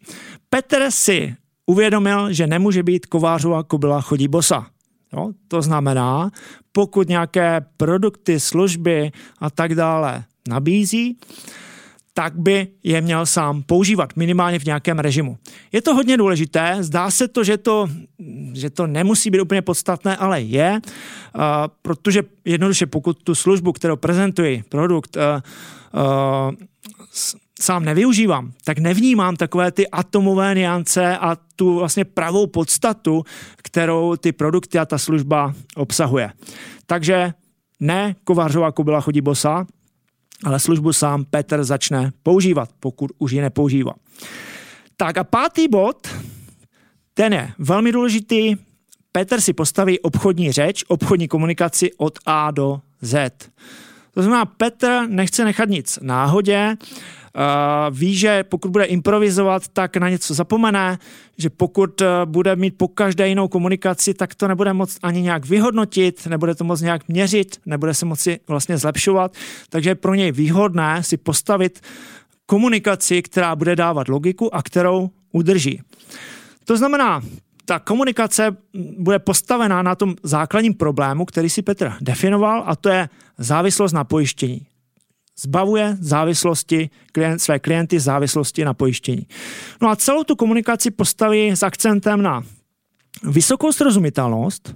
Petr 0.50 0.90
si 0.90 1.34
uvědomil, 1.66 2.32
že 2.32 2.46
nemůže 2.46 2.82
být 2.82 3.06
kovářová 3.06 3.62
kobila 3.62 4.00
chodí 4.00 4.28
bosa. 4.28 4.66
Jo? 5.12 5.30
To 5.48 5.62
znamená, 5.62 6.30
pokud 6.72 7.08
nějaké 7.08 7.66
produkty, 7.76 8.40
služby 8.40 9.12
a 9.38 9.50
tak 9.50 9.74
dále 9.74 10.24
nabízí, 10.48 11.18
tak 12.14 12.36
by 12.36 12.66
je 12.82 13.00
měl 13.00 13.26
sám 13.26 13.62
používat, 13.62 14.16
minimálně 14.16 14.58
v 14.58 14.64
nějakém 14.64 14.98
režimu. 14.98 15.38
Je 15.72 15.82
to 15.82 15.94
hodně 15.94 16.16
důležité, 16.16 16.76
zdá 16.80 17.10
se 17.10 17.28
to, 17.28 17.44
že 17.44 17.56
to, 17.56 17.88
že 18.52 18.70
to 18.70 18.86
nemusí 18.86 19.30
být 19.30 19.40
úplně 19.40 19.62
podstatné, 19.62 20.16
ale 20.16 20.40
je, 20.40 20.80
uh, 21.34 21.42
protože 21.82 22.22
jednoduše 22.44 22.86
pokud 22.86 23.22
tu 23.22 23.34
službu, 23.34 23.72
kterou 23.72 23.96
prezentuji, 23.96 24.64
produkt, 24.68 25.16
uh, 25.16 25.22
uh, 26.02 26.52
sám 27.62 27.84
nevyužívám, 27.84 28.52
tak 28.64 28.78
nevnímám 28.78 29.36
takové 29.36 29.72
ty 29.72 29.88
atomové 29.88 30.54
niance 30.54 31.18
a 31.18 31.36
tu 31.56 31.78
vlastně 31.78 32.04
pravou 32.04 32.46
podstatu, 32.46 33.24
kterou 33.56 34.16
ty 34.16 34.32
produkty 34.32 34.78
a 34.78 34.86
ta 34.86 34.98
služba 34.98 35.54
obsahuje. 35.76 36.32
Takže 36.86 37.32
ne 37.80 38.16
kovářová 38.24 38.72
kobila 38.72 39.00
chodí 39.00 39.20
bosa, 39.20 39.66
ale 40.44 40.60
službu 40.60 40.92
sám 40.92 41.24
Petr 41.24 41.64
začne 41.64 42.12
používat, 42.22 42.70
pokud 42.80 43.10
už 43.18 43.32
ji 43.32 43.40
nepoužívá. 43.40 43.92
Tak 44.96 45.16
a 45.18 45.24
pátý 45.24 45.68
bod, 45.68 46.08
ten 47.14 47.32
je 47.32 47.52
velmi 47.58 47.92
důležitý. 47.92 48.56
Petr 49.12 49.40
si 49.40 49.52
postaví 49.52 50.00
obchodní 50.00 50.52
řeč, 50.52 50.84
obchodní 50.88 51.28
komunikaci 51.28 51.90
od 51.96 52.18
A 52.26 52.50
do 52.50 52.80
Z. 53.00 53.32
To 54.14 54.22
znamená, 54.22 54.44
Petr 54.44 55.02
nechce 55.06 55.44
nechat 55.44 55.68
nic 55.68 55.98
náhodě, 56.02 56.76
Uh, 57.36 57.96
ví, 57.98 58.16
že 58.16 58.44
pokud 58.44 58.70
bude 58.70 58.84
improvizovat, 58.84 59.68
tak 59.68 59.96
na 59.96 60.08
něco 60.08 60.34
zapomene, 60.34 60.98
že 61.38 61.50
pokud 61.50 62.00
uh, 62.00 62.06
bude 62.24 62.56
mít 62.56 62.74
po 62.76 62.88
každé 62.88 63.28
jinou 63.28 63.48
komunikaci, 63.48 64.14
tak 64.14 64.34
to 64.34 64.48
nebude 64.48 64.72
moc 64.72 64.98
ani 65.02 65.22
nějak 65.22 65.46
vyhodnotit, 65.46 66.26
nebude 66.26 66.54
to 66.54 66.64
moc 66.64 66.80
nějak 66.80 67.08
měřit, 67.08 67.60
nebude 67.66 67.94
se 67.94 68.06
moci 68.06 68.40
vlastně 68.48 68.78
zlepšovat, 68.78 69.34
takže 69.68 69.90
je 69.90 69.94
pro 69.94 70.14
něj 70.14 70.32
výhodné 70.32 71.02
si 71.02 71.16
postavit 71.16 71.80
komunikaci, 72.46 73.22
která 73.22 73.56
bude 73.56 73.76
dávat 73.76 74.08
logiku 74.08 74.54
a 74.54 74.62
kterou 74.62 75.10
udrží. 75.32 75.80
To 76.64 76.76
znamená, 76.76 77.22
ta 77.64 77.78
komunikace 77.78 78.56
bude 78.98 79.18
postavená 79.18 79.82
na 79.82 79.94
tom 79.94 80.14
základním 80.22 80.74
problému, 80.74 81.24
který 81.24 81.50
si 81.50 81.62
Petr 81.62 81.92
definoval, 82.00 82.62
a 82.66 82.76
to 82.76 82.88
je 82.88 83.08
závislost 83.38 83.92
na 83.92 84.04
pojištění 84.04 84.66
zbavuje 85.42 85.96
závislosti 86.00 86.90
klient, 87.12 87.38
své 87.38 87.58
klienty 87.58 88.00
závislosti 88.00 88.64
na 88.64 88.74
pojištění. 88.74 89.26
No 89.82 89.88
a 89.88 89.96
celou 89.96 90.24
tu 90.24 90.36
komunikaci 90.36 90.90
postaví 90.90 91.50
s 91.50 91.62
akcentem 91.62 92.22
na 92.22 92.42
vysokou 93.24 93.72
srozumitelnost 93.72 94.74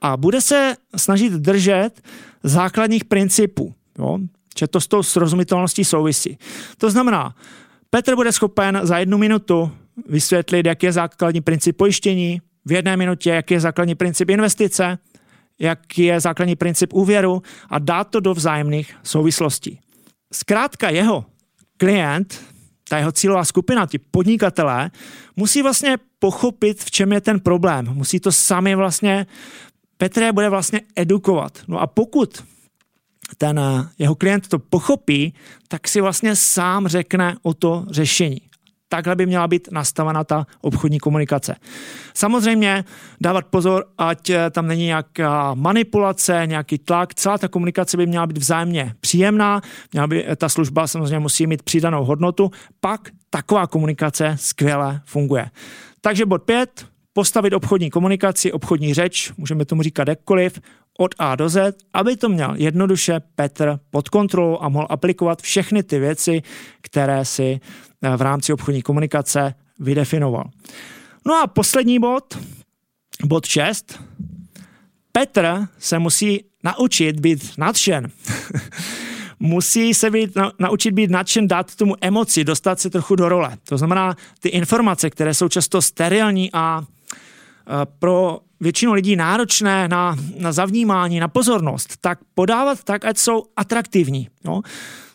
a 0.00 0.16
bude 0.16 0.40
se 0.40 0.74
snažit 0.96 1.32
držet 1.32 1.90
základních 2.42 3.04
principů. 3.04 3.74
Jo? 3.98 4.18
Že 4.58 4.66
to 4.66 4.80
s 4.80 4.86
tou 4.86 5.02
srozumitelností 5.02 5.84
souvisí. 5.84 6.38
To 6.78 6.90
znamená, 6.90 7.34
Petr 7.90 8.14
bude 8.14 8.32
schopen 8.32 8.80
za 8.82 8.98
jednu 8.98 9.18
minutu 9.18 9.70
vysvětlit, 10.08 10.66
jaký 10.66 10.86
je 10.86 10.92
základní 10.92 11.40
princip 11.40 11.76
pojištění, 11.76 12.40
v 12.64 12.72
jedné 12.72 12.96
minutě, 12.96 13.30
jaký 13.30 13.54
je 13.54 13.60
základní 13.60 13.94
princip 13.94 14.30
investice, 14.30 14.98
jaký 15.58 16.02
je 16.02 16.20
základní 16.20 16.56
princip 16.56 16.92
úvěru 16.92 17.42
a 17.70 17.78
dát 17.78 18.04
to 18.04 18.20
do 18.20 18.34
vzájemných 18.34 18.94
souvislostí. 19.02 19.78
Zkrátka 20.32 20.90
jeho 20.90 21.24
klient, 21.76 22.44
ta 22.88 22.98
jeho 22.98 23.12
cílová 23.12 23.44
skupina, 23.44 23.86
ti 23.86 23.98
podnikatelé, 23.98 24.90
musí 25.36 25.62
vlastně 25.62 25.98
pochopit, 26.18 26.84
v 26.84 26.90
čem 26.90 27.12
je 27.12 27.20
ten 27.20 27.40
problém. 27.40 27.86
Musí 27.92 28.20
to 28.20 28.32
sami 28.32 28.74
vlastně, 28.74 29.26
Petr 29.96 30.22
je 30.22 30.32
bude 30.32 30.48
vlastně 30.48 30.80
edukovat. 30.96 31.58
No 31.68 31.80
a 31.80 31.86
pokud 31.86 32.44
ten 33.38 33.60
jeho 33.98 34.14
klient 34.14 34.48
to 34.48 34.58
pochopí, 34.58 35.34
tak 35.68 35.88
si 35.88 36.00
vlastně 36.00 36.36
sám 36.36 36.88
řekne 36.88 37.36
o 37.42 37.54
to 37.54 37.86
řešení. 37.90 38.40
Takhle 38.88 39.16
by 39.16 39.26
měla 39.26 39.48
být 39.48 39.68
nastavena 39.72 40.24
ta 40.24 40.46
obchodní 40.60 40.98
komunikace. 40.98 41.56
Samozřejmě 42.14 42.84
dávat 43.20 43.46
pozor, 43.46 43.84
ať 43.98 44.30
eh, 44.30 44.50
tam 44.50 44.66
není 44.66 44.84
nějaká 44.84 45.54
manipulace, 45.54 46.42
nějaký 46.46 46.78
tlak. 46.78 47.14
Celá 47.14 47.38
ta 47.38 47.48
komunikace 47.48 47.96
by 47.96 48.06
měla 48.06 48.26
být 48.26 48.38
vzájemně 48.38 48.94
příjemná, 49.00 49.60
měla 49.92 50.06
by, 50.06 50.24
eh, 50.28 50.36
ta 50.36 50.48
služba 50.48 50.86
samozřejmě 50.86 51.18
musí 51.18 51.46
mít 51.46 51.62
přidanou 51.62 52.04
hodnotu, 52.04 52.50
pak 52.80 53.00
taková 53.30 53.66
komunikace 53.66 54.36
skvěle 54.40 55.00
funguje. 55.04 55.50
Takže 56.00 56.26
bod 56.26 56.42
5, 56.42 56.86
postavit 57.18 57.52
obchodní 57.52 57.90
komunikaci, 57.90 58.52
obchodní 58.52 58.94
řeč, 58.94 59.32
můžeme 59.36 59.64
tomu 59.64 59.82
říkat 59.82 60.08
jakkoliv, 60.08 60.60
od 60.98 61.14
A 61.18 61.36
do 61.36 61.48
Z, 61.48 61.76
aby 61.92 62.16
to 62.16 62.28
měl 62.28 62.54
jednoduše 62.56 63.20
Petr 63.34 63.78
pod 63.90 64.08
kontrolou 64.08 64.58
a 64.60 64.68
mohl 64.68 64.86
aplikovat 64.90 65.42
všechny 65.42 65.82
ty 65.82 65.98
věci, 65.98 66.42
které 66.80 67.24
si 67.24 67.60
eh, 68.02 68.16
v 68.16 68.22
rámci 68.22 68.52
obchodní 68.52 68.82
komunikace 68.82 69.54
vydefinoval. 69.78 70.50
No 71.26 71.42
a 71.42 71.46
poslední 71.46 71.98
bod, 71.98 72.38
bod 73.24 73.46
6. 73.46 74.00
Petr 75.12 75.66
se 75.78 75.98
musí 75.98 76.44
naučit 76.64 77.20
být 77.20 77.58
nadšen. 77.58 78.10
musí 79.40 79.94
se 79.94 80.10
být, 80.10 80.36
na, 80.36 80.52
naučit 80.58 80.90
být 80.90 81.10
nadšen, 81.10 81.48
dát 81.48 81.74
tomu 81.74 81.94
emoci, 82.00 82.44
dostat 82.44 82.80
se 82.80 82.90
trochu 82.90 83.16
do 83.16 83.28
role. 83.28 83.56
To 83.68 83.78
znamená, 83.78 84.16
ty 84.40 84.48
informace, 84.48 85.10
které 85.10 85.34
jsou 85.34 85.48
často 85.48 85.82
sterilní 85.82 86.50
a, 86.52 86.58
a 86.58 86.84
pro 87.98 88.38
většinu 88.60 88.92
lidí 88.92 89.16
náročné 89.16 89.88
na, 89.88 90.16
na 90.38 90.52
zavnímání, 90.52 91.20
na 91.20 91.28
pozornost, 91.28 91.96
tak 92.00 92.18
podávat 92.34 92.84
tak, 92.84 93.04
ať 93.04 93.18
jsou 93.18 93.44
atraktivní. 93.56 94.28
No. 94.44 94.60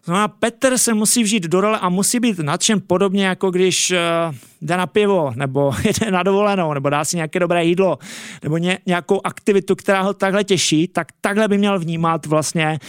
Znamená, 0.05 0.27
Petr 0.27 0.77
se 0.77 0.93
musí 0.93 1.24
vžít 1.24 1.43
do 1.43 1.62
role 1.62 1.79
a 1.79 1.89
musí 1.89 2.19
být 2.19 2.39
nadšen 2.39 2.81
podobně, 2.88 3.25
jako 3.25 3.51
když 3.51 3.91
uh, 3.91 4.36
jde 4.62 4.77
na 4.77 4.88
pivo, 4.88 5.31
nebo 5.36 5.74
jede 5.83 6.12
na 6.12 6.24
dovolenou, 6.24 6.74
nebo 6.74 6.89
dá 6.89 7.05
si 7.05 7.15
nějaké 7.15 7.39
dobré 7.39 7.65
jídlo, 7.65 7.98
nebo 8.43 8.57
ně, 8.57 8.79
nějakou 8.86 9.22
aktivitu, 9.24 9.75
která 9.75 10.01
ho 10.01 10.13
takhle 10.13 10.43
těší, 10.43 10.88
tak 10.88 11.07
takhle 11.22 11.48
by 11.48 11.57
měl 11.57 11.79
vnímat 11.79 12.25
vlastně 12.25 12.79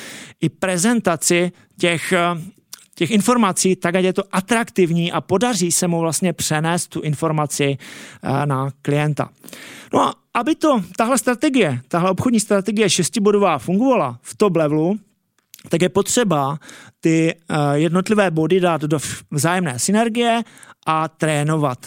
i 0.41 0.49
prezentaci 0.49 1.53
těch, 1.79 2.15
uh, 2.35 2.41
těch 2.95 3.11
informací, 3.11 3.77
tak 3.77 3.95
ať 3.95 4.05
je 4.05 4.13
to 4.13 4.23
atraktivní 4.33 5.13
a 5.13 5.21
podaří 5.21 5.73
se 5.73 5.89
mu 5.89 6.01
vlastně 6.01 6.33
přenést 6.33 6.87
tu 6.87 7.01
informaci 7.01 7.79
uh, 7.79 8.47
na 8.47 8.71
klienta. 8.83 9.29
No 9.93 10.01
a 10.01 10.15
aby 10.35 10.55
to, 10.55 10.83
tahle 10.97 11.19
strategie, 11.19 11.81
tahle 11.89 12.11
obchodní 12.11 12.41
strategie 12.41 12.91
šestibodová 12.91 13.59
fungovala 13.59 14.19
v 14.23 14.37
top 14.37 14.57
levelu, 14.57 14.99
tak 15.69 15.83
je 15.83 15.89
potřeba 15.89 16.59
ty 17.01 17.35
uh, 17.35 17.57
jednotlivé 17.73 18.31
body 18.31 18.61
dát 18.61 18.81
do 18.81 18.99
vzájemné 19.31 19.79
synergie 19.79 20.43
a 20.87 21.09
trénovat. 21.09 21.79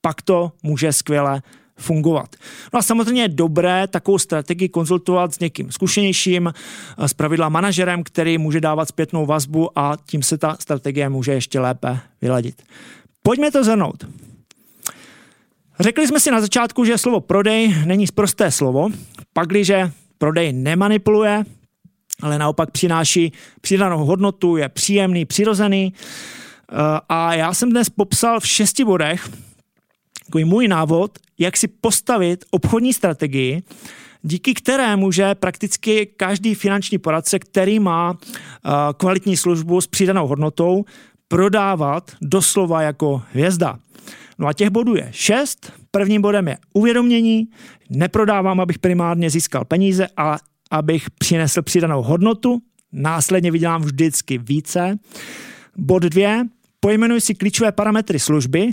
Pak 0.00 0.22
to 0.22 0.52
může 0.62 0.92
skvěle 0.92 1.42
fungovat. 1.78 2.36
No 2.72 2.78
a 2.78 2.82
samozřejmě 2.82 3.22
je 3.22 3.28
dobré 3.28 3.86
takovou 3.86 4.18
strategii 4.18 4.68
konzultovat 4.68 5.34
s 5.34 5.38
někým 5.38 5.72
zkušenějším, 5.72 6.52
s 6.98 7.14
pravidla 7.14 7.48
manažerem, 7.48 8.04
který 8.04 8.38
může 8.38 8.60
dávat 8.60 8.88
zpětnou 8.88 9.26
vazbu 9.26 9.78
a 9.78 9.96
tím 10.06 10.22
se 10.22 10.38
ta 10.38 10.56
strategie 10.60 11.08
může 11.08 11.32
ještě 11.32 11.60
lépe 11.60 11.98
vyladit. 12.22 12.62
Pojďme 13.22 13.50
to 13.50 13.64
zhrnout. 13.64 14.06
Řekli 15.80 16.08
jsme 16.08 16.20
si 16.20 16.30
na 16.30 16.40
začátku, 16.40 16.84
že 16.84 16.98
slovo 16.98 17.20
prodej 17.20 17.74
není 17.84 18.06
prosté 18.14 18.50
slovo, 18.50 18.88
pakliže 19.32 19.90
prodej 20.18 20.52
nemanipuluje, 20.52 21.44
ale 22.22 22.38
naopak 22.38 22.70
přináší 22.70 23.32
přidanou 23.60 24.04
hodnotu, 24.04 24.56
je 24.56 24.68
příjemný, 24.68 25.24
přirozený. 25.24 25.92
Eh, 25.92 26.74
a 27.08 27.34
já 27.34 27.54
jsem 27.54 27.70
dnes 27.70 27.90
popsal 27.90 28.40
v 28.40 28.46
šesti 28.46 28.84
bodech 28.84 29.28
takový 30.26 30.44
můj 30.44 30.68
návod, 30.68 31.18
jak 31.38 31.56
si 31.56 31.68
postavit 31.68 32.44
obchodní 32.50 32.92
strategii, 32.92 33.62
díky 34.22 34.54
které 34.54 34.96
může 34.96 35.34
prakticky 35.34 36.06
každý 36.16 36.54
finanční 36.54 36.98
poradce, 36.98 37.38
který 37.38 37.78
má 37.78 38.18
eh, 38.18 38.70
kvalitní 38.96 39.36
službu 39.36 39.80
s 39.80 39.86
přidanou 39.86 40.26
hodnotou, 40.26 40.84
prodávat 41.28 42.10
doslova 42.22 42.82
jako 42.82 43.22
hvězda. 43.32 43.78
No 44.38 44.46
a 44.46 44.52
těch 44.52 44.70
bodů 44.70 44.96
je 44.96 45.08
šest. 45.10 45.72
Prvním 45.90 46.22
bodem 46.22 46.48
je 46.48 46.58
uvědomění. 46.72 47.48
Neprodávám, 47.90 48.60
abych 48.60 48.78
primárně 48.78 49.30
získal 49.30 49.64
peníze, 49.64 50.06
ale 50.16 50.38
abych 50.70 51.10
přinesl 51.10 51.62
přidanou 51.62 52.02
hodnotu, 52.02 52.62
následně 52.92 53.50
vydělám 53.50 53.82
vždycky 53.82 54.38
více. 54.38 54.98
Bod 55.76 56.02
dvě, 56.02 56.44
pojmenuj 56.80 57.20
si 57.20 57.34
klíčové 57.34 57.72
parametry 57.72 58.18
služby, 58.18 58.70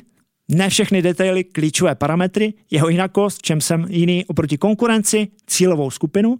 ne 0.51 0.69
všechny 0.69 1.01
detaily, 1.01 1.43
klíčové 1.43 1.95
parametry, 1.95 2.53
jeho 2.71 2.89
jinakost, 2.89 3.41
čem 3.41 3.61
jsem 3.61 3.85
jiný 3.89 4.25
oproti 4.25 4.57
konkurenci, 4.57 5.27
cílovou 5.47 5.91
skupinu. 5.91 6.37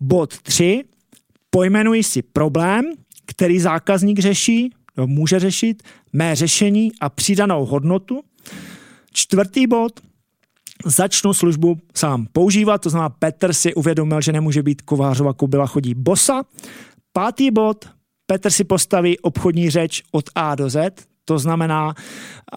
Bod 0.00 0.42
tři, 0.42 0.84
pojmenuj 1.50 2.02
si 2.02 2.22
problém, 2.22 2.84
který 3.26 3.60
zákazník 3.60 4.18
řeší, 4.18 4.70
no, 4.96 5.06
může 5.06 5.40
řešit, 5.40 5.82
mé 6.12 6.36
řešení 6.36 6.92
a 7.00 7.08
přidanou 7.08 7.64
hodnotu. 7.66 8.20
Čtvrtý 9.12 9.66
bod, 9.66 10.00
začnu 10.84 11.34
službu 11.34 11.78
sám 11.94 12.26
používat, 12.32 12.78
to 12.78 12.90
znamená 12.90 13.08
Petr 13.08 13.52
si 13.52 13.74
uvědomil, 13.74 14.20
že 14.20 14.32
nemůže 14.32 14.62
být 14.62 14.82
kovářova 14.82 15.32
kobila 15.32 15.66
chodí 15.66 15.94
bosa. 15.94 16.42
Pátý 17.12 17.50
bod, 17.50 17.88
Petr 18.26 18.50
si 18.50 18.64
postaví 18.64 19.18
obchodní 19.18 19.70
řeč 19.70 20.02
od 20.12 20.24
A 20.34 20.54
do 20.54 20.70
Z, 20.70 20.94
to 21.24 21.38
znamená, 21.38 21.94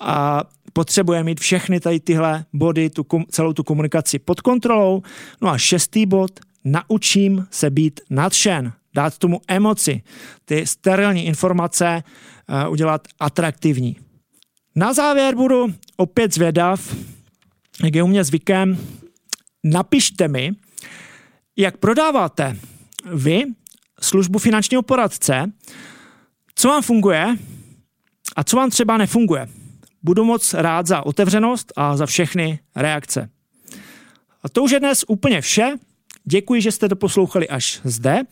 a 0.02 0.44
potřebuje 0.74 1.24
mít 1.24 1.40
všechny 1.40 1.80
tady 1.80 2.00
tyhle 2.00 2.46
body, 2.54 2.90
tu, 2.90 3.06
celou 3.30 3.54
tu 3.54 3.64
komunikaci 3.64 4.20
pod 4.20 4.42
kontrolou. 4.42 5.02
No 5.42 5.50
a 5.50 5.58
šestý 5.58 6.06
bod, 6.06 6.40
naučím 6.64 7.48
se 7.52 7.70
být 7.70 8.02
nadšen, 8.10 8.74
dát 8.96 9.18
tomu 9.18 9.42
emoci, 9.48 10.02
ty 10.46 10.68
sterilní 10.68 11.26
informace 11.26 12.04
uh, 12.66 12.72
udělat 12.72 13.08
atraktivní. 13.20 13.98
Na 14.76 14.94
závěr 14.94 15.36
budu 15.36 15.74
opět 15.98 16.34
zvědav, 16.34 16.96
jak 17.84 17.96
je 17.96 18.04
u 18.04 18.08
mě 18.08 18.24
zvykem, 18.24 18.78
napište 19.64 20.28
mi, 20.28 20.52
jak 21.58 21.78
prodáváte 21.78 22.58
vy 23.14 23.44
službu 24.02 24.40
finančního 24.40 24.82
poradce, 24.82 25.52
co 26.56 26.68
vám 26.68 26.82
funguje 26.82 27.36
a 28.36 28.44
co 28.44 28.58
vám 28.58 28.70
třeba 28.70 28.98
nefunguje. 28.98 29.48
Budu 30.04 30.24
moc 30.24 30.54
rád 30.54 30.88
za 30.88 31.06
otevřenost 31.06 31.74
a 31.76 31.98
za 31.98 32.06
všechny 32.06 32.60
reakce. 32.76 33.30
A 34.44 34.50
to 34.50 34.64
už 34.64 34.72
je 34.72 34.80
dnes 34.80 35.06
úplně 35.08 35.42
vše. 35.42 35.74
Děkuji, 36.26 36.62
že 36.62 36.72
jste 36.72 36.90
to 36.90 36.96
poslouchali 36.96 37.50
až 37.50 37.82
zde. 37.84 38.24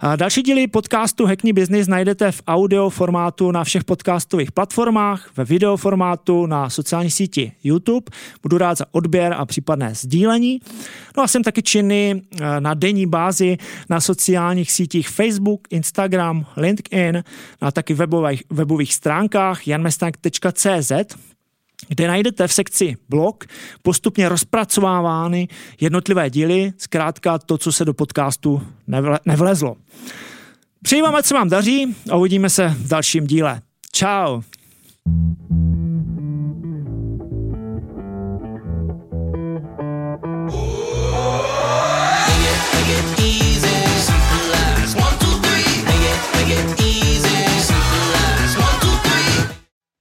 A 0.00 0.16
další 0.16 0.42
díly 0.42 0.66
podcastu 0.66 1.26
Hackney 1.26 1.52
Business 1.52 1.88
najdete 1.88 2.32
v 2.32 2.42
audio 2.46 2.90
formátu 2.90 3.50
na 3.50 3.64
všech 3.64 3.84
podcastových 3.84 4.52
platformách, 4.52 5.30
ve 5.36 5.44
video 5.44 5.76
formátu 5.76 6.46
na 6.46 6.70
sociální 6.70 7.10
síti 7.10 7.52
YouTube. 7.64 8.10
Budu 8.42 8.58
rád 8.58 8.78
za 8.78 8.84
odběr 8.90 9.34
a 9.38 9.46
případné 9.46 9.94
sdílení. 9.94 10.60
No 11.16 11.22
a 11.22 11.28
jsem 11.28 11.42
taky 11.42 11.62
činný 11.62 12.22
eh, 12.40 12.60
na 12.60 12.74
denní 12.74 13.06
bázi 13.06 13.58
na 13.88 14.00
sociálních 14.00 14.72
sítích 14.72 15.08
Facebook, 15.08 15.60
Instagram, 15.70 16.46
LinkedIn, 16.56 17.24
a 17.60 17.72
taky 17.72 17.94
webových, 17.94 18.42
webových 18.50 18.94
stránkách 18.94 19.68
janmestank.cz 19.68 20.92
kde 21.88 22.08
najdete 22.08 22.48
v 22.48 22.52
sekci 22.52 22.96
blog 23.08 23.44
postupně 23.82 24.28
rozpracovávány 24.28 25.48
jednotlivé 25.80 26.30
díly, 26.30 26.72
zkrátka 26.78 27.38
to, 27.38 27.58
co 27.58 27.72
se 27.72 27.84
do 27.84 27.94
podcastu 27.94 28.62
nevlezlo. 29.26 29.76
Přeji 30.82 31.02
vám, 31.02 31.14
ať 31.14 31.26
se 31.26 31.34
vám 31.34 31.48
daří 31.48 31.96
a 32.10 32.16
uvidíme 32.16 32.50
se 32.50 32.68
v 32.68 32.88
dalším 32.88 33.26
díle. 33.26 33.60
Ciao. 33.92 34.42